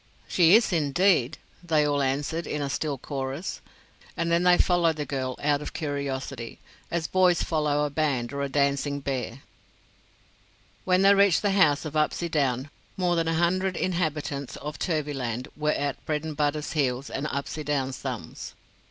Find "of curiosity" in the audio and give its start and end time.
5.61-6.57